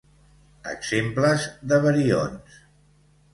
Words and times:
Exemples 0.71 1.45
de 1.73 1.79
barions: 1.85 2.57